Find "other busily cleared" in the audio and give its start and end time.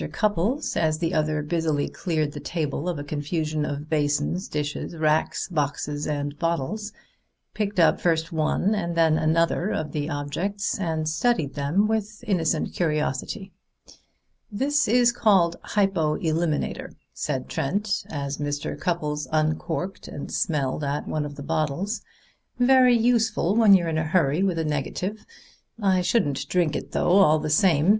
1.13-2.31